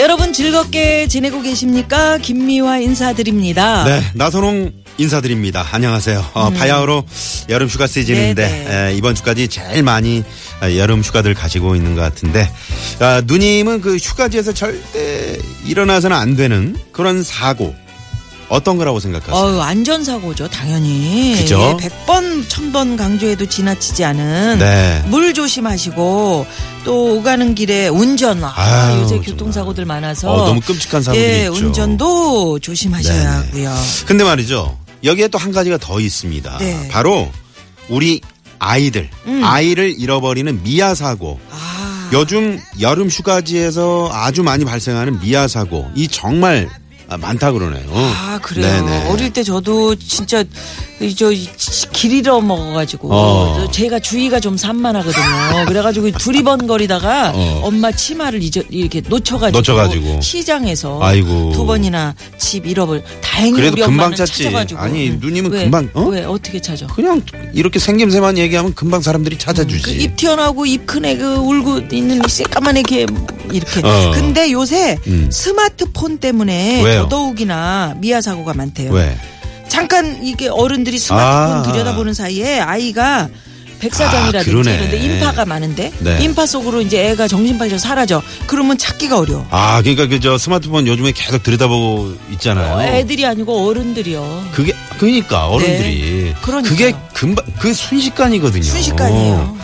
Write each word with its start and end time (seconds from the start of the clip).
여러분 0.00 0.32
즐겁게 0.32 1.08
지내고 1.08 1.42
계십니까? 1.42 2.16
김미화 2.16 2.78
인사드립니다. 2.78 3.84
네 3.84 4.02
나선홍 4.14 4.72
인사드립니다 4.96 5.66
안녕하세요 5.72 6.24
어, 6.34 6.50
바야흐로 6.50 7.04
여름 7.50 7.68
휴가 7.68 7.86
시즌인데 7.86 8.44
음. 8.44 8.64
네네. 8.64 8.88
에, 8.92 8.96
이번 8.96 9.14
주까지 9.14 9.48
제일 9.48 9.82
많이 9.82 10.22
어, 10.62 10.74
여름 10.76 11.00
휴가들 11.02 11.34
가지고 11.34 11.74
있는 11.76 11.94
것 11.94 12.00
같은데 12.00 12.50
아, 12.98 13.22
누님은 13.24 13.82
그 13.82 13.96
휴가지에서 13.96 14.52
절대 14.54 15.38
일어나서는 15.66 16.16
안 16.16 16.34
되는 16.34 16.76
그런 16.92 17.22
사고 17.22 17.74
어떤 18.50 18.76
거라고 18.76 19.00
생각하세요? 19.00 19.34
어유 19.34 19.60
안전사고죠, 19.60 20.48
당연히. 20.48 21.36
그죠? 21.38 21.78
예, 21.80 21.88
100번, 21.88 22.46
1000번 22.48 22.98
강조해도 22.98 23.46
지나치지 23.46 24.04
않은 24.04 24.58
네. 24.58 25.02
물 25.06 25.32
조심하시고 25.32 26.46
또 26.84 27.14
오가는 27.16 27.54
길에 27.54 27.88
운전. 27.88 28.42
아, 28.42 28.52
아유, 28.56 29.02
요새. 29.02 29.18
교통사고들 29.20 29.84
많아서. 29.84 30.30
어, 30.32 30.46
너무 30.48 30.60
끔찍한 30.60 31.02
사고들이 31.02 31.24
예, 31.24 31.40
있죠. 31.42 31.52
운전도 31.52 32.58
조심하셔야 32.58 33.42
네네. 33.52 33.66
하고요. 33.66 33.82
근데 34.06 34.24
말이죠 34.24 34.76
여기에 35.04 35.28
또 35.28 35.38
한 35.38 35.52
가지가 35.52 35.78
더 35.78 35.98
있습니다 36.00 36.58
네. 36.58 36.88
바로 36.90 37.30
우리 37.88 38.20
아이들 38.58 39.08
음. 39.26 39.42
아이를 39.42 39.94
잃어버리는 39.98 40.62
미아 40.62 40.94
사고 40.94 41.40
아. 41.50 42.10
요즘 42.12 42.60
여름 42.80 43.08
휴가지에서 43.08 44.10
아주 44.12 44.42
많이 44.42 44.64
발생하는 44.66 45.20
미아 45.20 45.48
사고 45.48 45.88
이 45.94 46.06
정말 46.08 46.68
아, 46.70 46.79
많다 47.18 47.52
그러네요. 47.52 47.84
아 47.92 48.38
그래요. 48.42 48.66
네네. 48.84 49.08
어릴 49.10 49.32
때 49.32 49.42
저도 49.42 49.94
진짜 49.96 50.44
저 51.16 51.30
길 51.92 52.12
잃어 52.12 52.40
먹어가지고 52.42 53.08
어. 53.12 53.54
저 53.66 53.70
제가 53.70 53.98
주의가 54.00 54.38
좀 54.38 54.56
산만하거든요. 54.56 55.64
그래가지고 55.66 56.10
두리번거리다가 56.12 57.32
어. 57.34 57.60
엄마 57.64 57.90
치마를 57.90 58.42
잊어 58.42 58.62
이렇게 58.68 59.00
놓쳐가지고, 59.06 59.58
놓쳐가지고. 59.58 60.20
시장에서 60.20 60.98
아이고. 61.02 61.52
두 61.54 61.64
번이나 61.66 62.14
집 62.38 62.66
잃어버. 62.66 63.00
다행히 63.22 63.52
그래도 63.52 63.76
금방 63.86 64.14
찾지. 64.14 64.44
찾아가지고. 64.44 64.80
아니, 64.80 65.08
응. 65.10 65.18
누님은 65.20 65.50
왜? 65.52 65.62
금방, 65.64 65.88
어? 65.94 66.02
왜 66.04 66.24
어떻게 66.24 66.60
찾아? 66.60 66.86
그냥 66.88 67.22
이렇게 67.54 67.78
생김새만 67.78 68.36
얘기하면 68.38 68.74
금방 68.74 69.00
사람들이 69.00 69.38
찾아주지. 69.38 69.82
그입 69.82 70.16
튀어나오고 70.16 70.66
입 70.66 70.86
큰 70.86 71.04
애 71.04 71.16
그 71.16 71.34
울고 71.36 71.94
있는 71.94 72.20
새까만 72.28 72.76
애게 72.78 73.06
이렇게. 73.52 73.80
어. 73.84 74.10
근데 74.14 74.52
요새 74.52 74.98
음. 75.06 75.28
스마트폰 75.32 76.18
때문에 76.18 76.82
왜요? 76.82 76.99
더더욱이나 77.02 77.94
미아 77.98 78.20
사고가 78.20 78.54
많대요. 78.54 78.92
왜? 78.92 79.16
잠깐 79.68 80.24
이게 80.24 80.48
어른들이 80.48 80.98
스마트폰 80.98 81.58
아. 81.58 81.62
들여다보는 81.62 82.12
사이에 82.14 82.58
아이가 82.60 83.28
백사장이라든지 83.78 84.68
아. 84.68 84.74
이런데 84.74 84.98
인파가 84.98 85.44
많은데 85.46 85.90
네. 86.00 86.18
인파 86.22 86.44
속으로 86.44 86.82
이제 86.82 87.08
애가 87.10 87.28
정신 87.28 87.56
팔려 87.56 87.78
사라져. 87.78 88.20
그러면 88.46 88.76
찾기가 88.76 89.18
어려워. 89.18 89.46
아, 89.50 89.80
그러니까 89.80 90.06
그 90.06 90.20
저 90.20 90.36
스마트폰 90.36 90.86
요즘에 90.86 91.12
계속 91.12 91.42
들여다보고 91.42 92.14
있잖아요. 92.32 92.74
어, 92.76 92.82
애들이 92.82 93.24
아니고 93.24 93.68
어른들이요. 93.68 94.48
그게 94.52 94.72
그러니까 94.98 95.48
어른들이 95.48 96.24
네. 96.26 96.34
그러니까요. 96.42 96.62
그게 96.76 96.94
금방 97.14 97.44
그 97.58 97.72
순식간이거든요. 97.72 98.62
순식간이에요. 98.64 99.56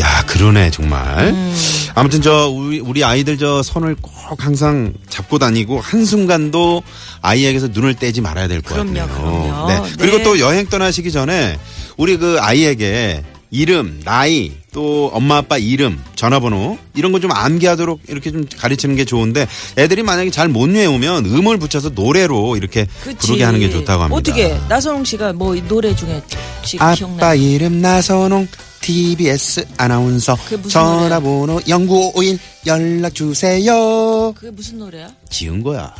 야, 0.00 0.24
그러네 0.26 0.70
정말. 0.70 1.28
음. 1.28 1.56
아무튼 1.94 2.22
저 2.22 2.48
우리, 2.48 2.80
우리 2.80 3.04
아이들 3.04 3.36
저 3.36 3.62
손을 3.62 3.96
꼭 4.00 4.12
항상 4.38 4.94
잡고 5.08 5.38
다니고 5.38 5.80
한 5.80 6.04
순간도 6.04 6.82
아이에게서 7.22 7.68
눈을 7.68 7.94
떼지 7.94 8.20
말아야 8.20 8.48
될 8.48 8.62
것 8.62 8.76
같네요. 8.76 9.06
그럼요. 9.08 9.68
네. 9.68 9.82
그리고 9.98 10.18
네. 10.18 10.22
또 10.22 10.38
여행 10.38 10.66
떠나시기 10.66 11.10
전에 11.12 11.58
우리 11.96 12.16
그 12.16 12.38
아이에게 12.40 13.22
이름, 13.52 14.00
나이, 14.04 14.52
또 14.72 15.10
엄마 15.12 15.38
아빠 15.38 15.58
이름, 15.58 16.00
전화번호 16.14 16.78
이런 16.94 17.10
거 17.10 17.18
좀 17.18 17.32
암기하도록 17.32 18.02
이렇게 18.06 18.30
좀 18.30 18.46
가르치는 18.56 18.94
게 18.94 19.04
좋은데 19.04 19.48
애들이 19.76 20.04
만약에 20.04 20.30
잘 20.30 20.48
못 20.48 20.70
외우면 20.70 21.26
음을 21.26 21.58
붙여서 21.58 21.90
노래로 21.96 22.56
이렇게 22.56 22.86
그치. 23.02 23.26
부르게 23.26 23.42
하는 23.44 23.58
게 23.58 23.68
좋다고 23.68 24.04
합니다. 24.04 24.16
어떻게 24.16 24.56
나선홍 24.68 25.04
씨가 25.04 25.32
뭐 25.32 25.56
노래 25.66 25.94
중에 25.96 26.22
혹시 26.58 26.76
아빠 26.78 26.94
기억나? 26.94 27.34
이름 27.34 27.82
나선홍 27.82 28.46
TBS 28.80 29.66
아나운서 29.76 30.36
무슨 30.50 30.68
전화번호 30.68 31.60
0951 31.66 32.38
연락 32.66 33.14
주세요. 33.14 34.32
그게 34.34 34.50
무슨 34.50 34.78
노래야? 34.78 35.10
지은 35.28 35.62
거야. 35.62 35.94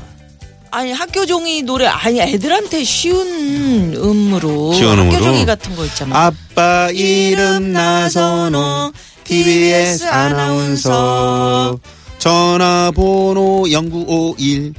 아니 0.73 0.93
학교 0.93 1.27
종이 1.27 1.63
노래 1.63 1.87
아니 1.87 2.21
애들한테 2.21 2.85
쉬운 2.85 3.93
음으로 3.97 4.73
쉬운 4.73 4.91
학교 4.99 5.03
음으로? 5.17 5.25
종이 5.25 5.45
같은 5.47 5.75
거 5.75 5.85
있잖아. 5.85 6.27
아빠 6.27 6.89
이름 6.91 7.73
나선홍 7.73 8.93
TBS 9.25 10.05
아나운서 10.05 11.79
전화번호 12.19 13.67
0951 13.69 14.75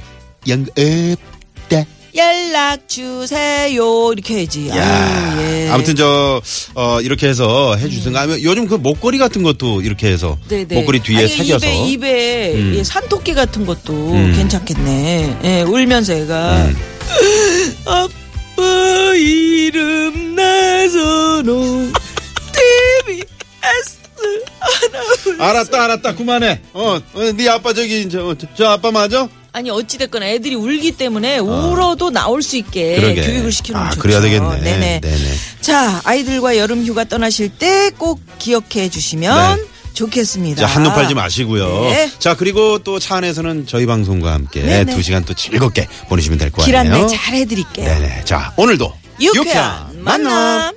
연극대 0.48 1.16
연락 2.14 2.88
주세요 2.88 4.12
이렇게 4.12 4.38
해야지. 4.38 4.68
야, 4.68 4.74
아유, 4.74 5.40
예. 5.42 5.68
아무튼 5.70 5.96
저 5.96 6.42
어, 6.74 7.00
이렇게 7.00 7.28
해서 7.28 7.74
해주든가 7.76 8.22
하면 8.22 8.42
요즘 8.42 8.66
그 8.66 8.74
목걸이 8.74 9.16
같은 9.18 9.42
것도 9.42 9.80
이렇게 9.80 10.08
해서 10.08 10.36
네네. 10.48 10.74
목걸이 10.74 11.00
뒤에 11.00 11.18
아니, 11.20 11.28
새겨서 11.28 11.66
입에 11.66 11.88
입에 11.88 12.52
음. 12.54 12.74
예, 12.76 12.84
산토끼 12.84 13.32
같은 13.34 13.64
것도 13.64 13.92
음. 14.12 14.32
괜찮겠네. 14.36 15.38
예, 15.44 15.62
울면서 15.62 16.12
애가 16.14 16.56
음. 16.66 16.76
아빠 17.86 19.14
이름 19.16 20.34
나선홍 20.34 21.92
TBS 23.06 23.98
알았다 25.38 25.84
알았다 25.84 26.14
그만해. 26.14 26.60
어, 26.74 27.00
어, 27.14 27.32
네 27.34 27.48
아빠 27.48 27.72
저기 27.72 28.08
저, 28.10 28.34
저, 28.36 28.46
저 28.54 28.66
아빠 28.68 28.90
맞아? 28.90 29.28
아니 29.54 29.68
어찌됐거나 29.70 30.26
애들이 30.28 30.54
울기 30.54 30.92
때문에 30.92 31.38
울어도 31.38 32.10
나올 32.10 32.42
수 32.42 32.56
있게 32.56 32.96
그러게. 32.96 33.20
교육을 33.22 33.52
시켜놓으면 33.52 33.86
아, 33.86 33.90
좋죠. 33.90 34.00
그래야 34.02 34.20
되겠네. 34.22 34.60
네네. 34.60 35.00
네네. 35.00 35.34
자 35.60 36.00
아이들과 36.04 36.56
여름 36.56 36.84
휴가 36.86 37.04
떠나실 37.04 37.50
때 37.50 37.90
꼭 37.98 38.20
기억해 38.38 38.88
주시면 38.88 39.56
네. 39.58 39.64
좋겠습니다. 39.92 40.60
자, 40.62 40.66
한눈 40.66 40.92
팔지 40.94 41.12
마시고요. 41.14 41.82
네. 41.90 42.10
자, 42.18 42.34
그리고 42.34 42.78
또 42.78 42.98
차 42.98 43.16
안에서는 43.16 43.66
저희 43.66 43.84
방송과 43.84 44.32
함께 44.32 44.62
네네. 44.62 44.94
두 44.94 45.02
시간 45.02 45.22
또 45.24 45.34
즐겁게 45.34 45.86
보내시면 46.08 46.38
될것길 46.38 46.72
같네요. 46.72 46.94
안내 46.94 47.06
잘 47.14 47.34
해드릴게요. 47.34 47.84
네네. 47.86 48.24
자, 48.24 48.54
오늘도 48.56 48.90
유쾌한 49.20 50.02
만남. 50.02 50.72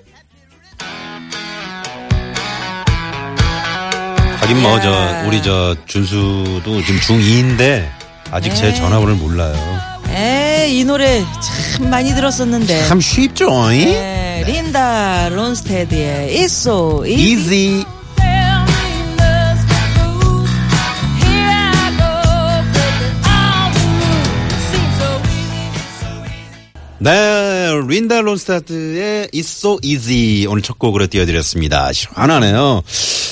하긴 4.42 4.62
뭐, 4.62 4.78
야. 4.78 4.82
저, 4.82 5.28
우리 5.28 5.42
저, 5.42 5.76
준수도 5.88 6.84
지금 6.86 7.00
중2인데 7.00 7.90
아직 8.32 8.54
제 8.56 8.68
네. 8.68 8.74
전화번호를 8.74 9.16
몰라요. 9.16 9.56
에이, 10.10 10.80
이 10.80 10.84
노래 10.86 11.24
참 11.78 11.90
많이 11.90 12.14
들었었는데. 12.14 12.88
참 12.88 13.00
쉽죠? 13.02 13.50
잉? 13.72 13.86
네, 13.86 14.44
린다 14.48 15.30
론스테드의 15.30 16.38
It's 16.40 16.46
So 16.46 17.06
Easy. 17.06 17.32
easy. 17.32 17.86
네, 26.98 27.72
린다 27.88 28.22
론스타트의 28.22 29.28
It's 29.28 29.40
So 29.42 29.78
Easy 29.84 30.46
오늘 30.48 30.62
첫 30.64 30.80
곡으로 30.80 31.08
띄워드렸습니다. 31.08 31.92
시원하네요. 31.94 32.82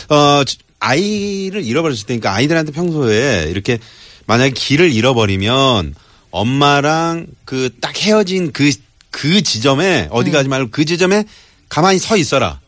어, 0.09 0.43
아이를 0.79 1.63
잃어버렸을 1.63 2.05
때니까 2.05 2.33
아이들한테 2.33 2.71
평소에 2.73 3.47
이렇게 3.49 3.79
만약에 4.25 4.51
길을 4.51 4.91
잃어버리면 4.91 5.95
엄마랑 6.31 7.27
그 7.45 7.69
딱 7.81 7.95
헤어진 8.01 8.51
그, 8.51 8.71
그 9.11 9.43
지점에 9.43 10.07
어디 10.11 10.31
가지 10.31 10.49
말고 10.49 10.71
그 10.71 10.85
지점에 10.85 11.25
가만히 11.69 11.99
서 11.99 12.17
있어라. 12.17 12.59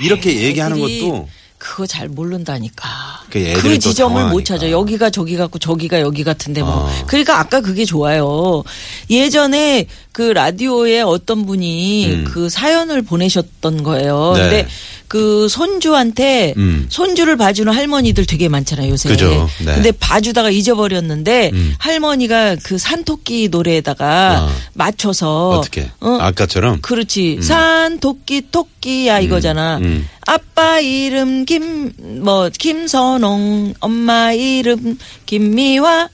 이렇게 0.00 0.30
아이, 0.30 0.42
얘기하는 0.44 0.78
것도 0.80 1.28
그거 1.58 1.86
잘 1.86 2.08
모른다니까. 2.08 2.88
그그또 3.28 3.78
지점을 3.78 4.30
못. 4.30 4.44
찾아. 4.46 4.70
여기가 4.70 5.10
저기 5.10 5.36
같고 5.36 5.58
저기가 5.58 6.00
여기 6.00 6.24
같은데 6.24 6.62
뭐. 6.62 6.86
어. 6.86 6.90
그러니까 7.06 7.38
아까 7.38 7.60
그게 7.60 7.84
좋아요. 7.84 8.64
예전에 9.10 9.86
그 10.12 10.22
라디오에 10.22 11.02
어떤 11.02 11.44
분이 11.44 12.06
음. 12.14 12.24
그 12.24 12.48
사연을 12.48 13.02
보내셨던 13.02 13.82
거예요. 13.82 14.32
네. 14.36 14.40
근데 14.40 14.68
그 15.10 15.48
손주한테 15.48 16.54
음. 16.56 16.86
손주를 16.88 17.36
봐주는 17.36 17.72
할머니들 17.72 18.26
되게 18.26 18.48
많잖아요 18.48 18.90
요새. 18.92 19.08
그죠. 19.08 19.50
네. 19.58 19.74
근데 19.74 19.90
봐주다가 19.90 20.50
잊어버렸는데 20.50 21.50
음. 21.52 21.74
할머니가 21.78 22.54
그 22.62 22.78
산토끼 22.78 23.48
노래에다가 23.48 24.44
어. 24.48 24.54
맞춰서 24.72 25.48
어떻게? 25.48 25.90
어, 25.98 26.16
아까처럼? 26.20 26.80
그렇지. 26.80 27.40
산토끼 27.42 28.52
토끼야 28.52 29.18
이거잖아. 29.18 29.78
음. 29.78 30.08
아빠 30.26 30.78
이름 30.78 31.44
김 31.44 31.90
뭐 32.22 32.48
김선홍, 32.56 33.74
엄마 33.80 34.32
이름 34.32 34.96
김미화. 35.26 36.08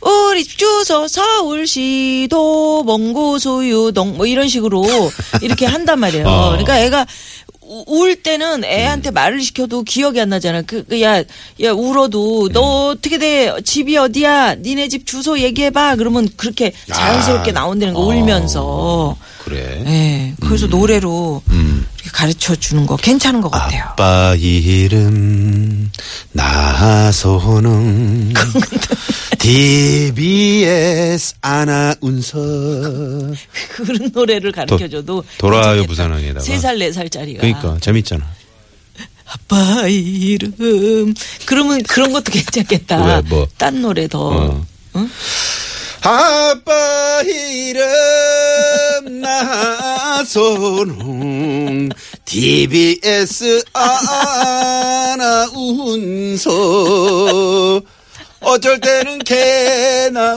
우리 0.00 0.44
집 0.44 0.58
주소 0.58 1.08
서울시 1.08 2.26
도 2.30 2.82
몽구수유동 2.82 4.16
뭐 4.18 4.26
이런 4.26 4.48
식으로 4.48 4.84
이렇게 5.40 5.64
한단 5.66 5.98
말이에요. 6.00 6.26
어. 6.28 6.48
그러니까 6.50 6.78
애가 6.80 7.02
우- 7.02 7.43
울 7.86 8.16
때는 8.16 8.64
애한테 8.64 9.10
말을 9.10 9.40
시켜도 9.40 9.82
기억이 9.84 10.20
안 10.20 10.28
나잖아. 10.28 10.62
그, 10.62 10.84
그, 10.84 11.00
야, 11.02 11.18
야, 11.18 11.72
울어도, 11.72 12.48
너 12.52 12.88
어떻게 12.90 13.18
돼? 13.18 13.52
집이 13.64 13.96
어디야? 13.96 14.56
니네 14.56 14.88
집 14.88 15.06
주소 15.06 15.38
얘기해봐. 15.38 15.96
그러면 15.96 16.28
그렇게 16.36 16.72
자연스럽게 16.92 17.50
아. 17.50 17.54
나온다는 17.54 17.94
거, 17.94 18.00
어. 18.00 18.06
울면서. 18.06 19.16
그래. 19.44 19.82
예. 19.86 20.34
그래서 20.40 20.66
노래로 20.66 21.42
음. 21.50 21.86
가르쳐 22.14 22.54
주는 22.54 22.86
거 22.86 22.96
괜찮은 22.96 23.40
것 23.40 23.50
같아요. 23.50 23.82
아빠 23.88 24.36
이름 24.38 25.90
나선홍 26.30 28.32
DBS 29.40 31.34
아나운서 31.42 32.38
그런 33.74 34.10
노래를 34.12 34.52
가르쳐 34.52 34.86
줘도. 34.86 35.24
돌아요 35.38 35.84
부산항에다가. 35.86 36.40
세 36.40 36.56
살, 36.56 36.78
네 36.78 36.92
살짜리가. 36.92 37.40
그러니까 37.40 37.78
재밌잖아. 37.80 38.24
아빠 39.26 39.88
이름. 39.88 41.14
그러면 41.44 41.82
그런 41.82 42.12
것도 42.12 42.30
괜찮겠다. 42.30 43.04
왜, 43.04 43.20
뭐? 43.22 43.48
딴 43.58 43.82
노래 43.82 44.06
더. 44.06 44.28
어. 44.28 44.66
응? 44.94 45.10
아빠 46.04 47.22
이름 47.22 47.82
나선홍. 50.20 51.88
DBS 52.26 53.64
아나운서 53.72 55.40
어쩔 58.40 58.78
때는 58.80 59.20
개나운서 59.20 60.34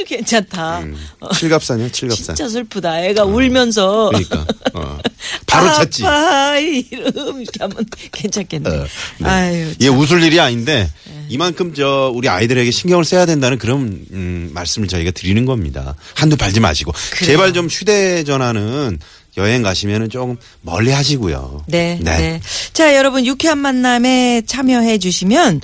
그것도 0.00 0.04
괜찮다. 0.04 0.82
어, 1.20 1.34
칠갑산이야 1.34 1.88
칠갑산 1.90 2.34
진짜 2.34 2.48
슬프다. 2.48 3.04
애가 3.04 3.24
울면서. 3.24 4.08
그러니까 4.10 4.46
어. 4.74 4.98
바로 5.46 5.72
찾지 5.72 6.04
아빠 6.04 6.58
이름 6.58 7.42
이렇게 7.42 7.58
하면 7.60 7.76
괜찮겠네. 8.12 8.70
어, 8.70 8.86
네. 9.18 9.28
아유. 9.28 9.70
이게 9.72 9.88
웃을 9.88 10.22
일이 10.22 10.40
아닌데 10.40 10.90
이만큼 11.28 11.74
저 11.74 12.10
우리 12.14 12.28
아이들에게 12.28 12.70
신경을 12.70 13.04
써야 13.04 13.26
된다는 13.26 13.58
그런 13.58 14.06
음, 14.12 14.50
말씀을 14.52 14.88
저희가 14.88 15.10
드리는 15.12 15.44
겁니다. 15.44 15.94
한두 16.14 16.36
팔지 16.36 16.60
마시고 16.60 16.92
제발 17.24 17.52
좀 17.52 17.66
휴대전화는 17.68 18.98
여행 19.36 19.62
가시면은 19.62 20.10
조금 20.10 20.36
멀리 20.60 20.90
하시고요. 20.90 21.64
네, 21.68 21.98
네. 22.02 22.40
자, 22.72 22.96
여러분 22.96 23.24
유쾌한 23.24 23.58
만남에 23.58 24.42
참여해 24.44 24.98
주시면 24.98 25.60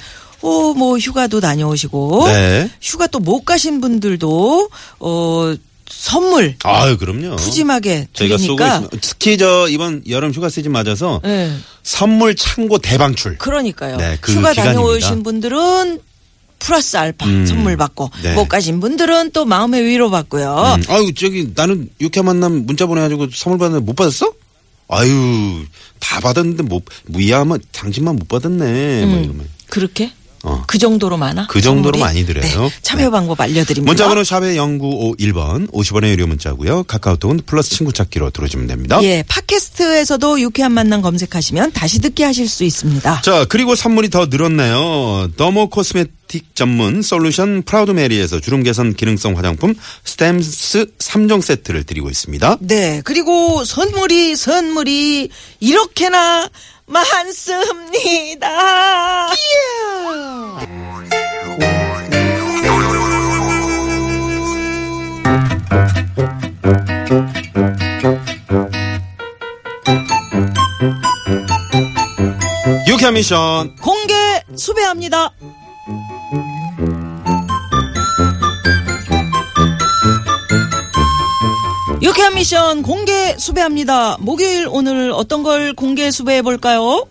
오, 0.47 0.75
뭐 0.75 0.97
휴가도 0.99 1.41
다녀오시고 1.41 2.29
네. 2.29 2.71
휴가 2.81 3.07
또 3.09 3.19
못 3.19 3.45
가신 3.45 3.81
분들도 3.81 4.71
어 5.01 5.55
선물 5.89 6.55
아유 6.63 6.97
그럼요. 6.97 7.37
푸짐하게 7.37 8.09
저희가 8.13 8.39
쏘고 8.39 8.57
드리니까 8.57 8.75
있습니다. 8.77 8.97
특히 9.01 9.37
저 9.39 9.67
이번 9.69 10.03
여름 10.09 10.33
휴가 10.33 10.49
시즌 10.49 10.71
맞아서 10.73 11.21
네. 11.25 11.53
선물 11.83 12.37
창고 12.37 12.79
대방출. 12.79 13.39
그러니까요. 13.39 13.97
네, 13.97 14.19
그 14.21 14.33
휴가 14.33 14.51
기간입니다. 14.53 14.65
다녀오신 14.65 15.23
분들은 15.25 16.01
플러스 16.59 16.97
알파 16.97 17.27
음, 17.27 17.47
선물 17.47 17.77
받고 17.77 18.11
네. 18.23 18.35
못 18.35 18.49
가신 18.49 18.79
분들은 18.81 19.33
또 19.33 19.45
마음의 19.45 19.85
위로 19.85 20.11
받고요. 20.11 20.77
음, 20.79 20.83
아유 20.89 21.13
저기 21.15 21.51
나는 21.55 21.89
유쾌한 22.01 22.27
만남 22.27 22.65
문자 22.67 22.87
보내가지고 22.87 23.29
선물 23.35 23.59
받는데 23.59 23.85
못 23.85 23.95
받았어? 23.97 24.33
아유 24.89 25.65
다 25.99 26.21
받았는데 26.21 26.63
못 26.65 26.85
무이하면 27.07 27.61
당신만 27.73 28.17
못 28.17 28.29
받았네. 28.29 29.07
뭐 29.07 29.19
이러면. 29.19 29.49
그렇게? 29.69 30.13
어. 30.67 30.77
그 30.77 30.79
정도로 30.79 31.17
많아? 31.17 31.47
그 31.49 31.61
정도로 31.61 31.99
선물이? 31.99 32.01
많이 32.01 32.27
드려요. 32.27 32.45
네, 32.45 32.71
참여 32.83 33.05
네. 33.05 33.11
방법 33.11 33.41
알려드립니다. 33.41 33.89
문자번호 33.91 34.25
샵의 34.25 34.57
0951번 34.57 35.71
50원의 35.73 36.11
유료 36.11 36.27
문자고요. 36.27 36.83
카카오톡은 36.85 37.43
플러스 37.47 37.71
친구 37.71 37.93
찾기로 37.93 38.31
들어주면 38.31 38.67
됩니다. 38.67 39.01
예, 39.03 39.23
팟캐스트에서도 39.29 40.41
유쾌한 40.41 40.73
만남 40.73 41.03
검색하시면 41.03 41.73
다시 41.73 42.01
듣기 42.01 42.23
하실 42.23 42.49
수 42.49 42.65
있습니다. 42.65 43.23
자 43.23 43.45
그리고 43.49 43.75
선물이 43.75 44.11
더 44.11 44.27
늘었네요. 44.27 45.31
dermo 45.37 45.71
cosmetic 45.71 46.55
전문 46.55 47.03
솔루션 47.03 47.63
프라우드 47.63 47.93
메리에서 47.93 48.41
주름 48.41 48.63
개선 48.63 48.95
기능성 48.95 49.37
화장품 49.39 49.75
스템스 50.05 50.87
3종 50.99 51.43
세트를 51.43 51.85
드리고 51.85 52.11
있습니다. 52.11 52.59
네, 52.61 53.01
그리고 53.05 53.65
선물이 53.65 54.37
선물이 54.37 55.29
이렇게나 55.61 56.49
많습니다. 56.87 58.49
유쾌한 73.07 73.15
미션 73.15 73.77
공개 73.77 74.15
수배합니다. 74.57 75.31
유쾌한 82.03 82.35
미션 82.35 82.83
공개 82.83 83.37
수배합니다. 83.39 84.17
목요일 84.19 84.67
오늘 84.69 85.13
어떤 85.13 85.45
걸 85.45 85.73
공개 85.75 86.11
수배해 86.11 86.43
볼까요? 86.43 87.07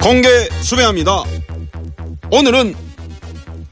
공개 0.00 0.28
수배합니다. 0.62 1.24
오늘은 2.30 2.76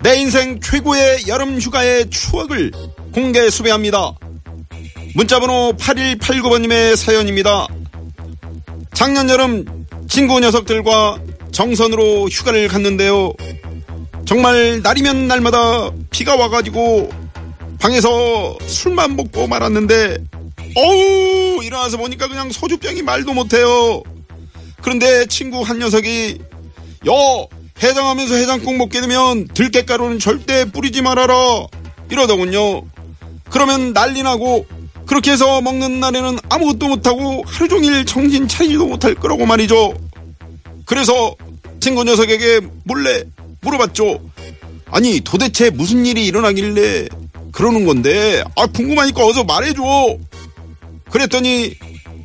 내 0.01 0.17
인생 0.17 0.61
최고의 0.61 1.29
여름 1.29 1.61
휴가의 1.61 2.11
추억을 2.11 2.73
공개 3.15 3.49
수배합니다. 3.49 4.13
문자번호 5.15 5.75
8189번님의 5.77 6.97
사연입니다. 6.97 7.69
작년 8.97 9.29
여름 9.29 9.87
친구 10.09 10.41
녀석들과 10.41 11.21
정선으로 11.53 12.29
휴가를 12.31 12.67
갔는데요. 12.67 13.35
정말 14.25 14.81
날이면 14.83 15.29
날마다 15.29 15.91
비가 16.09 16.35
와가지고 16.35 17.11
방에서 17.79 18.57
술만 18.67 19.17
먹고 19.17 19.49
말았는데 19.49 20.17
어우 20.77 21.63
일어나서 21.63 21.99
보니까 21.99 22.27
그냥 22.27 22.51
소주병이 22.51 23.03
말도 23.03 23.35
못해요. 23.35 24.03
그런데 24.81 25.27
친구 25.27 25.61
한 25.61 25.79
녀석이 25.79 26.39
여 27.07 27.49
해장하면서 27.83 28.35
해장국 28.35 28.77
먹게 28.79 29.03
되면 29.03 29.47
들깨가루는 29.49 30.21
절대 30.21 30.65
뿌리지 30.65 31.03
말아라 31.03 31.67
이러더군요. 32.11 32.83
그러면 33.51 33.93
난리 33.93 34.23
나고 34.23 34.65
그렇게 35.07 35.31
해서 35.33 35.61
먹는 35.61 36.01
날에는 36.01 36.39
아무것도 36.49 36.89
못하고 36.89 37.45
하루 37.47 37.69
종일 37.69 38.05
정신 38.05 38.49
차리지도 38.49 38.87
못할 38.87 39.15
거라고 39.15 39.47
말이죠. 39.47 39.95
그래서 40.85 41.35
친구 41.81 42.05
녀석에게 42.05 42.61
몰래 42.85 43.25
물어봤죠. 43.61 44.21
아니 44.91 45.21
도대체 45.21 45.71
무슨 45.71 46.05
일이 46.07 46.27
일어나길래 46.27 47.07
그러는 47.53 47.87
건데 47.87 48.43
아 48.57 48.67
궁금하니까 48.67 49.25
어서 49.25 49.45
말해줘. 49.45 49.83
그랬더니 51.11 51.75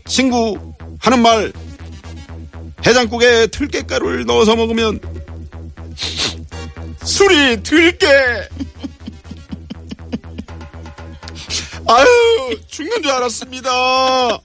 친구 0.07 0.57
하는 0.99 1.21
말 1.21 1.53
해장국에 2.85 3.47
들깨가루를 3.47 4.25
넣어서 4.25 4.55
먹으면 4.55 4.99
술이 7.05 7.61
들깨. 7.63 8.07
아유 11.87 12.40
죽는 12.67 13.01
줄 13.01 13.11
알았습니다. 13.11 14.39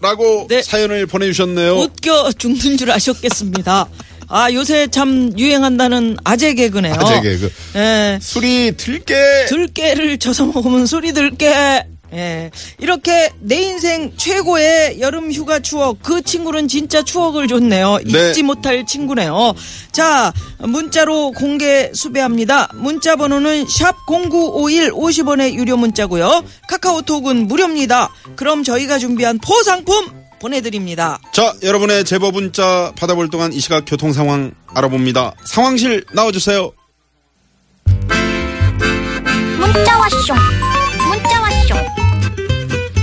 라고 0.00 0.46
네. 0.48 0.62
사연을 0.62 1.06
보내주셨네요. 1.06 1.76
웃겨 1.76 2.32
죽는 2.32 2.76
줄 2.76 2.90
아셨겠습니다. 2.90 3.86
아 4.28 4.52
요새 4.52 4.88
참 4.88 5.32
유행한다는 5.38 6.16
아재 6.24 6.54
개그네요. 6.54 6.94
아재 6.94 7.20
개그. 7.22 7.52
예. 7.76 8.18
술이 8.20 8.72
들깨. 8.76 9.46
들깨를 9.48 10.18
져서 10.18 10.46
먹으면 10.46 10.86
술이 10.86 11.12
들깨. 11.12 11.86
예. 12.12 12.50
이렇게 12.78 13.30
내 13.40 13.56
인생 13.62 14.12
최고의 14.16 15.00
여름 15.00 15.32
휴가 15.32 15.60
추억. 15.60 16.02
그 16.02 16.22
친구는 16.22 16.68
진짜 16.68 17.02
추억을 17.02 17.48
줬네요. 17.48 17.98
네. 18.06 18.30
잊지 18.30 18.42
못할 18.42 18.86
친구네요. 18.86 19.54
자, 19.92 20.32
문자로 20.58 21.32
공개 21.32 21.90
수배합니다. 21.92 22.68
문자 22.74 23.16
번호는 23.16 23.66
샵 23.68 23.94
0951 24.06 24.92
50원의 24.92 25.54
유료 25.54 25.76
문자고요. 25.76 26.44
카카오톡은 26.68 27.48
무료입니다. 27.48 28.10
그럼 28.36 28.62
저희가 28.62 28.98
준비한 28.98 29.38
포상품 29.38 30.06
보내드립니다. 30.38 31.18
자, 31.32 31.54
여러분의 31.62 32.04
제보 32.04 32.30
문자 32.30 32.92
받아볼 32.98 33.30
동안 33.30 33.52
이 33.52 33.60
시각 33.60 33.84
교통 33.86 34.12
상황 34.12 34.52
알아봅니다. 34.68 35.34
상황실 35.44 36.04
나와주세요. 36.12 36.72
문자 39.58 39.98
왔쇼 39.98 40.16
문자 40.16 40.34
왔쇼 40.34 40.75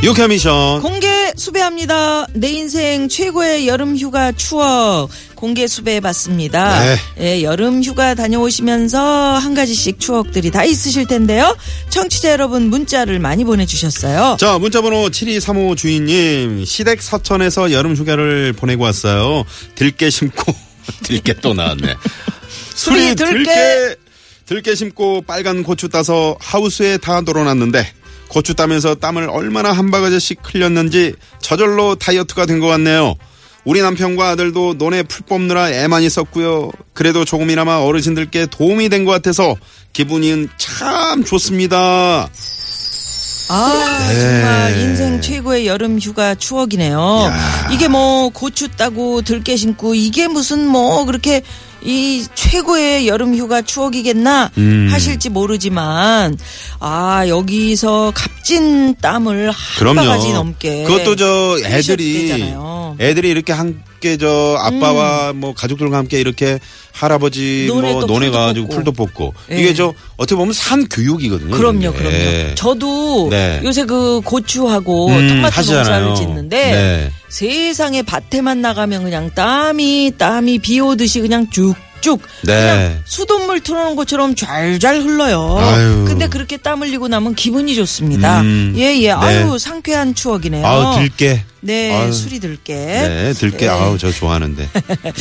유쾌 0.04 0.28
미션. 0.28 0.82
공개 0.82 1.32
수배합니다. 1.38 2.28
내 2.34 2.50
인생 2.50 3.08
최고의 3.08 3.70
여름 3.70 3.98
휴가 3.98 4.34
추억 4.34 5.10
공개 5.36 5.66
수배해봤습니다. 5.66 6.80
네. 6.84 6.98
예, 7.22 7.44
여름 7.44 7.82
휴가 7.82 8.14
다녀오시면서 8.14 9.00
한 9.38 9.54
가지씩 9.54 10.02
추억들이 10.02 10.52
다 10.52 10.66
있으실 10.66 11.08
텐데요. 11.08 11.56
청취자 11.90 12.32
여러분 12.32 12.70
문자를 12.70 13.20
많이 13.20 13.46
보내주셨어요. 13.46 14.36
자, 14.42 14.60
문자번호 14.60 15.10
7235 15.10 15.76
주인님, 15.78 16.66
시댁 16.66 17.02
서천에서 17.02 17.72
여름 17.72 17.96
휴가를 17.96 18.52
보내고 18.52 18.84
왔어요. 18.84 19.46
들깨 19.76 20.10
심고, 20.10 20.54
들깨 21.04 21.36
또 21.36 21.54
나왔네. 21.54 21.96
수리 22.76 23.16
들깨. 23.16 23.96
들깨, 24.46 24.76
심고 24.76 25.22
빨간 25.22 25.64
고추 25.64 25.88
따서 25.88 26.36
하우스에 26.42 26.98
다 26.98 27.22
놀아놨는데, 27.22 28.03
고추 28.34 28.56
따면서 28.56 28.96
땀을 28.96 29.30
얼마나 29.30 29.72
한 29.72 29.92
바가지씩 29.92 30.40
흘렸는지 30.44 31.14
저절로 31.40 31.96
다이어트가 31.96 32.46
된 32.48 32.60
것 32.60 32.68
같네요. 32.68 33.16
우리 33.64 33.82
남편과 33.82 34.32
아들도 34.32 34.74
논에 34.74 35.04
풀 35.04 35.26
뽑느라 35.26 35.70
애 35.72 35.88
많이 35.88 36.10
썼고요. 36.10 36.72
그래도 36.94 37.24
조금이나마 37.26 37.78
어르신들께 37.78 38.48
도움이 38.48 38.90
된 38.90 39.06
것 39.06 39.12
같아서 39.12 39.56
기분이 39.94 40.48
참 40.58 41.24
좋습니다. 41.24 42.28
아 43.50 44.08
네. 44.10 44.20
정말 44.20 44.80
인생 44.80 45.22
최고의 45.22 45.68
여름 45.68 46.00
휴가 46.00 46.34
추억이네요. 46.34 47.32
이게 47.72 47.88
뭐 47.88 48.30
고추 48.30 48.70
따고 48.70 49.22
들깨 49.22 49.56
심고 49.58 49.96
이게 49.96 50.28
무슨 50.28 50.68
뭐 50.68 51.06
그렇게 51.06 51.42
이 51.86 52.26
최고의 52.34 53.08
여름 53.08 53.36
휴가 53.36 53.62
추억이겠나 53.62 54.52
음. 54.58 54.88
하실지 54.92 55.30
모르지만 55.30 56.38
아 56.80 57.26
여기서 57.28 58.12
값진 58.16 58.96
땀을 59.02 59.48
한 59.52 59.56
그럼요. 59.80 59.96
바가지 60.02 60.34
넘게 60.34 60.84
그것도 60.84 61.16
저 61.16 61.58
애들이. 61.66 62.54
애들이 63.00 63.30
이렇게 63.30 63.54
함께 64.04 64.18
저 64.18 64.58
아빠와 64.60 65.32
뭐 65.34 65.54
가족들과 65.54 65.98
함께 65.98 66.20
이렇게 66.20 66.60
할아버지 66.92 67.70
음. 67.72 67.82
뭐또 67.82 68.06
논에 68.06 68.28
풀도 68.28 68.38
가지고 68.38 68.68
뽑고. 68.68 68.76
풀도 68.76 68.92
뽑고 68.92 69.34
예. 69.52 69.62
이게 69.62 69.74
저 69.74 69.94
어떻게 70.18 70.36
보면 70.36 70.54
산 70.54 70.88
교육이거든요. 70.90 71.56
그럼요. 71.56 71.94
그럼요. 71.94 72.56
저도 72.56 73.30
네. 73.30 73.62
요새 73.64 73.86
그 73.86 74.22
고추하고 74.26 75.08
음, 75.08 75.28
토마토 75.30 75.56
하시잖아요. 75.56 76.06
농사를 76.06 76.16
짓는데 76.16 76.58
네. 76.72 77.12
세상에 77.30 78.04
밭에만 78.04 78.62
나가면 78.62 79.04
그냥 79.04 79.32
땀이 79.34 80.14
땀이 80.18 80.60
비 80.60 80.80
오듯이 80.82 81.22
그냥 81.22 81.50
쭉 81.50 81.76
쭉 82.02 82.22
네. 82.42 82.54
그냥 82.54 83.02
수돗물 83.06 83.62
틀어놓은 83.62 83.96
것처럼 83.96 84.36
잘잘 84.36 85.02
흘러요. 85.04 85.58
아유. 85.58 86.04
근데 86.06 86.28
그렇게 86.28 86.58
땀 86.58 86.82
흘리고 86.82 87.08
나면 87.08 87.34
기분이 87.34 87.76
좋습니다. 87.76 88.42
음, 88.42 88.74
예, 88.76 88.94
예. 88.98 89.08
네. 89.08 89.12
아유, 89.12 89.58
상쾌한 89.58 90.14
추억이네요. 90.14 90.68
아우 90.68 91.00
들깨. 91.00 91.46
네, 91.66 91.96
아유. 91.96 92.12
술이 92.12 92.40
들게. 92.42 92.76
네, 92.76 93.34
들깨. 93.34 93.66
네. 93.66 93.70
아우 93.70 93.98
저 93.98 94.12
좋아하는데. 94.12 94.68
네. 94.70 95.14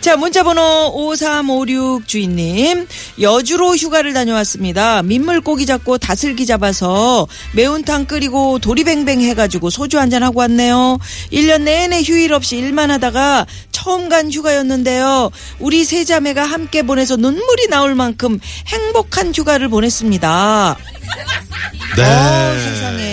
자, 0.00 0.16
문자번호 0.16 0.92
5356 0.94 2.08
주인님. 2.08 2.86
여주로 3.20 3.76
휴가를 3.76 4.14
다녀왔습니다. 4.14 5.02
민물고기 5.02 5.66
잡고 5.66 5.98
다슬기 5.98 6.46
잡아서 6.46 7.26
매운탕 7.52 8.06
끓이고 8.06 8.60
도리뱅뱅 8.60 9.20
해가지고 9.20 9.68
소주 9.68 9.98
한잔 9.98 10.22
하고 10.22 10.40
왔네요. 10.40 10.98
1년 11.32 11.62
내내 11.62 12.02
휴일 12.02 12.32
없이 12.32 12.56
일만 12.56 12.90
하다가 12.90 13.46
처음 13.70 14.08
간 14.08 14.32
휴가였는데요. 14.32 15.30
우리 15.58 15.84
세 15.84 16.04
자매가 16.04 16.44
함께 16.44 16.80
보내서 16.82 17.16
눈물이 17.16 17.68
나올 17.68 17.94
만큼 17.94 18.40
행복한 18.68 19.34
휴가를 19.34 19.68
보냈습니다. 19.68 20.76
네. 21.96 22.02
어, 22.02 22.54
세상에. 22.58 23.09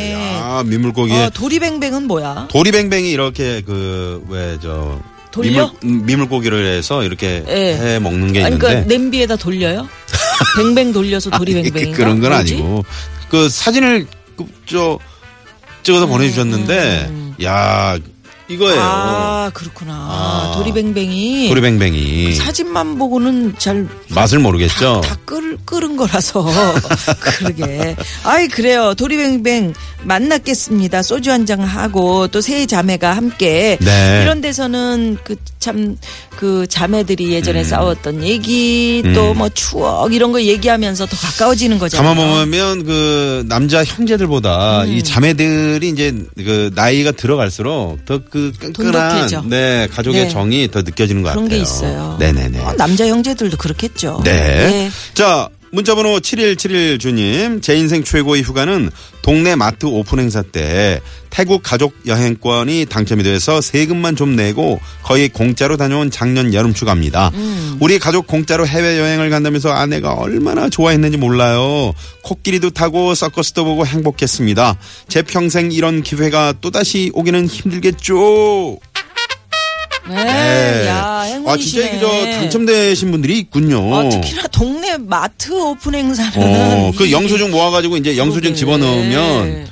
아 0.58 0.64
민물고기에 0.64 1.26
어, 1.26 1.30
도리뱅뱅은 1.30 2.04
뭐야? 2.08 2.48
도리뱅뱅이 2.52 3.10
이렇게 3.12 3.62
그 3.62 4.24
왜 4.30 4.58
저 4.62 5.00
돌려? 5.32 5.72
민물, 5.84 6.06
민물고기를 6.06 6.66
해서 6.78 7.04
이렇게 7.04 7.44
예. 7.48 7.76
해 7.78 8.00
먹는 8.00 8.34
게 8.34 8.40
아니, 8.44 8.56
있는데 8.56 8.58
그러니까 8.58 8.88
냄비에다 8.88 9.36
돌려요? 9.36 9.88
뱅뱅 10.58 10.94
돌려서 10.94 11.30
아니, 11.34 11.38
도리뱅뱅인가? 11.46 11.98
그런 11.98 12.20
건 12.20 12.32
뭐지? 12.32 12.54
아니고 12.56 12.86
그 13.30 13.50
사진을 13.50 14.08
그, 14.38 14.46
저 14.66 14.98
찍어서 15.84 16.08
보내주셨는데 16.08 17.12
야 17.44 17.98
이거예요. 18.50 18.76
음, 18.76 18.82
아 18.82 19.52
그렇구나. 19.54 19.94
아. 19.94 20.52
도리뱅뱅이 20.58 21.50
도리뱅뱅이 21.50 22.34
사진만 22.36 22.98
보고는 22.98 23.56
잘 23.58 23.88
맛을 24.10 24.40
모르겠죠. 24.40 25.02
다 25.04 25.18
끓, 25.26 25.58
끓은 25.66 25.98
거라서 25.98 26.46
그러게. 27.20 27.96
아이 28.24 28.48
그래요. 28.48 28.94
도리뱅뱅 28.96 29.74
만났겠습니다. 30.04 31.02
소주 31.04 31.32
한 31.32 31.46
잔 31.46 31.60
하고 31.62 32.28
또 32.28 32.42
세 32.42 32.66
자매가 32.66 33.16
함께 33.16 33.78
네. 33.82 34.20
이런 34.24 34.40
데서는 34.42 35.18
그 35.24 35.36
참그 35.60 36.68
자매들이 36.70 37.34
예전에 37.34 37.64
싸웠던 37.64 38.24
얘기 38.24 39.02
또 39.14 39.32
음. 39.32 39.38
뭐 39.40 39.50
추억 39.50 40.14
이런 40.14 40.32
거 40.32 40.42
얘기하면서 40.42 41.06
더 41.06 41.18
가까워지는 41.18 41.78
거잖아요. 41.80 42.16
가만 42.16 42.46
보면 42.46 42.86
그 42.86 43.46
남자 43.50 43.84
형제들보다 43.84 44.84
음. 44.84 44.88
이 44.94 45.04
자매들이 45.04 45.90
이제 45.90 46.16
그 46.38 46.72
나이가 46.76 47.12
들어갈수록 47.12 48.06
더그 48.06 48.37
돈독해져. 48.74 49.42
끈끈한 49.42 49.50
네 49.50 49.88
가족의 49.92 50.24
네. 50.24 50.30
정이 50.30 50.70
더 50.72 50.82
느껴지는 50.82 51.22
것 51.24 51.32
그런 51.32 51.46
같아요. 51.46 51.58
게 51.58 51.64
있어요. 51.64 52.16
네네네. 52.20 52.60
어, 52.64 52.74
남자 52.78 53.08
형제들도 53.08 53.58
그렇겠죠. 53.58 54.22
네. 54.24 54.32
예. 54.32 54.92
자, 55.14 55.50
문자번호 55.72 56.20
7171 56.20 57.00
주님. 57.00 57.62
제 57.62 57.76
인생 57.76 58.04
최고의 58.04 58.44
휴가는 58.44 58.90
동네 59.22 59.56
마트 59.56 59.86
오픈 59.86 60.20
행사 60.20 60.42
때 60.42 61.02
태국 61.30 61.62
가족 61.62 61.94
여행권이 62.06 62.86
당첨이 62.86 63.24
돼서 63.24 63.60
세금만 63.60 64.16
좀 64.16 64.36
내고 64.36 64.80
거의 65.04 65.28
공짜로 65.28 65.76
다녀온 65.76 66.10
작년 66.10 66.54
여름 66.54 66.72
휴가입니다. 66.72 67.32
음. 67.34 67.78
우리 67.82 68.00
가족 68.00 68.26
공짜로 68.28 68.66
해외 68.66 68.98
여행을 68.98 69.30
간다면서 69.30 69.72
아내가 69.72 70.14
얼마나 70.14 70.70
좋아했는지 70.70 71.18
몰라요. 71.18 71.94
코끼리도 72.24 72.70
타고 72.70 73.14
서커스도 73.14 73.66
보고 73.66 73.86
행복했습니다. 73.86 74.78
제 75.10 75.22
평생 75.22 75.72
이런 75.72 76.02
기회가 76.02 76.54
또다시 76.62 77.12
오기는 77.14 77.48
힘들겠죠. 77.48 78.80
네. 80.10 80.88
야, 80.88 81.22
행운이시네. 81.22 81.52
아, 81.52 81.58
진짜 81.58 81.88
이게 81.88 82.00
저 82.00 82.08
당첨되신 82.40 83.12
분들이 83.12 83.40
있군요. 83.40 83.80
어, 83.94 84.10
특히나 84.10 84.44
동네 84.48 84.98
마트 84.98 85.52
오픈 85.54 85.96
행사는 85.96 86.32
어, 86.36 86.92
그 86.98 87.06
이- 87.08 87.12
영수증 87.12 87.52
모아가지고 87.52 87.98
이제 87.98 88.18
영수증 88.18 88.42
그러게. 88.54 88.56
집어넣으면 88.56 89.68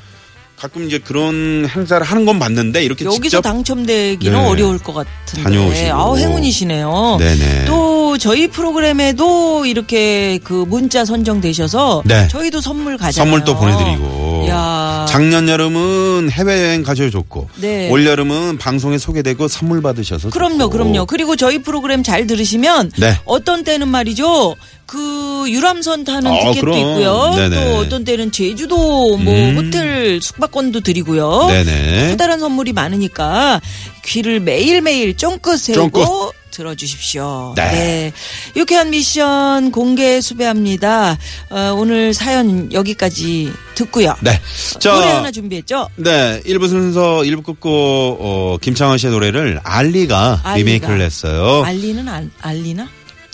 가끔 0.58 0.86
이제 0.88 0.98
그런 1.00 1.68
행사를 1.70 2.06
하는 2.06 2.26
건 2.26 2.40
봤는데 2.40 2.84
이렇게 2.84 3.04
여기서 3.06 3.42
당첨되기는 3.42 4.34
네. 4.40 4.48
어려울 4.48 4.80
것 4.80 4.94
같은데. 4.94 5.44
다녀오시고. 5.44 5.94
아우 5.94 6.18
행운이시네요. 6.18 7.18
네네. 7.20 7.66
또 7.66 8.18
저희 8.18 8.48
프로그램에도 8.48 9.66
이렇게 9.66 10.40
그 10.44 10.54
문자 10.54 11.04
선정되셔서 11.04 12.04
네. 12.06 12.28
저희도 12.30 12.62
선물 12.62 12.98
가잖아요. 12.98 13.12
선물 13.32 13.44
또 13.44 13.58
보내드리고 13.60 14.46
야. 14.48 15.06
작년 15.10 15.50
여름은 15.50 16.30
해외여행 16.32 16.84
가셔도 16.84 17.10
좋고 17.10 17.50
네. 17.58 17.90
올 17.90 18.06
여름은 18.06 18.58
방송에 18.58 18.98
소개되고 18.98 19.50
선물 19.50 19.82
받으셔서 19.82 20.30
그럼요, 20.30 20.58
좋고. 20.60 20.70
그럼요. 20.70 21.06
그리고 21.06 21.36
저희 21.36 21.62
프로그램 21.62 22.02
잘 22.02 22.28
들으시면 22.28 22.92
네. 22.98 23.20
어떤 23.26 23.66
때는 23.66 23.90
말이죠. 23.90 24.56
그 24.96 25.52
유람선 25.52 26.06
타는 26.06 26.32
아, 26.32 26.38
티켓도 26.40 26.60
그럼. 26.62 26.78
있고요. 26.78 27.34
네네. 27.36 27.56
또 27.66 27.78
어떤 27.80 28.06
때는 28.06 28.32
제주도 28.32 29.18
뭐 29.18 29.34
음. 29.34 29.58
호텔 29.58 30.22
숙박권도 30.22 30.80
드리고요. 30.80 31.48
네네. 31.50 32.12
커다란 32.12 32.40
선물이 32.40 32.72
많으니까 32.72 33.60
귀를 34.06 34.40
매일매일 34.40 35.18
쫑긋 35.18 35.60
세우고 35.60 36.06
쫑긋. 36.06 36.36
들어주십시오. 36.52 37.54
네. 37.58 38.14
유쾌한 38.56 38.90
미션 38.90 39.72
공개 39.72 40.22
수배합니다. 40.22 41.18
어, 41.50 41.76
오늘 41.78 42.14
사연 42.14 42.72
여기까지 42.72 43.52
듣고요. 43.76 44.16
네. 44.22 44.40
자, 44.80 44.94
노래 44.94 45.08
하나 45.08 45.30
준비했죠? 45.32 45.90
네, 45.98 46.42
1부 46.46 46.70
순서 46.70 47.18
1부 47.24 47.44
끝고 47.44 48.18
어, 48.22 48.58
김창완 48.62 48.98
씨의 48.98 49.12
노래를 49.12 49.60
알리가, 49.66 50.40
알리가. 50.44 50.56
리메이크를 50.56 51.02
했어요. 51.02 51.64
알리는 51.66 52.08
알, 52.08 52.30
알리나? 52.40 52.88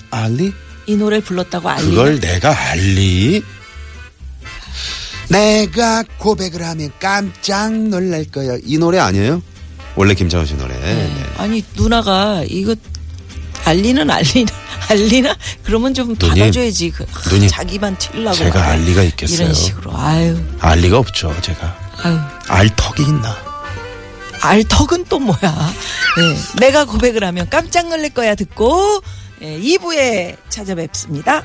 알리? 0.10 0.52
이 0.88 0.96
노래를 0.96 1.24
불렀다고 1.24 1.70
알리나? 1.70 1.90
그걸 1.90 2.20
내가 2.20 2.58
알리? 2.72 3.44
내가 5.30 6.04
고백을 6.18 6.64
하면 6.64 6.92
깜짝 7.00 7.72
놀랄 7.74 8.26
거야. 8.26 8.58
이 8.66 8.78
노래 8.78 9.00
아니에요? 9.00 9.42
원래 9.96 10.14
김창원 10.14 10.46
씨 10.46 10.56
노래. 10.56 10.74
네. 10.78 11.26
아니 11.38 11.64
누나가 11.76 12.44
이거 12.48 12.76
알리는 13.64 14.10
알리나 14.10 14.52
알리나 14.90 15.36
그러면 15.64 15.94
좀 15.94 16.16
누님, 16.20 16.40
받아줘야지 16.40 16.90
그, 16.92 17.06
아, 17.14 17.30
누님, 17.30 17.48
자기만 17.48 17.98
튀려고 17.98 18.36
제가 18.36 18.60
말해. 18.60 18.72
알 18.74 18.82
리가 18.86 19.04
있겠어요. 19.04 19.42
이런 19.42 19.54
식으로 19.54 19.96
아유 19.96 20.38
알 20.60 20.80
리가 20.80 20.98
없죠, 20.98 21.34
제가. 21.42 21.78
아유 22.04 22.18
알 22.48 22.70
턱이 22.76 23.08
있나? 23.08 23.38
알턱은 24.44 25.06
또 25.08 25.20
뭐야 25.20 25.38
네, 26.18 26.38
내가 26.60 26.86
고백을 26.86 27.24
하면 27.26 27.48
깜짝 27.52 27.88
놀랄 27.90 28.10
거야 28.10 28.34
듣고 28.34 29.02
예, 29.44 29.60
2부에 29.60 30.38
찾아뵙습니다. 30.50 31.44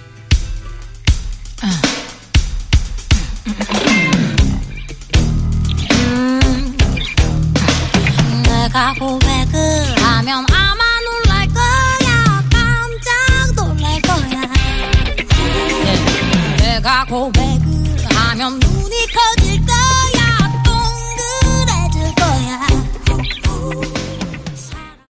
내가 8.44 8.92
고백을 8.98 10.02
하면 10.02 10.44
아마 10.52 10.84
놀랄 11.00 11.48
거야. 11.48 12.44
깜짝 12.50 13.54
놀랄 13.54 14.02
거야. 14.02 14.42
내가 16.58 17.06
고백을 17.06 18.04
하면 18.10 18.58
눈이 18.58 19.06
커 19.06 19.35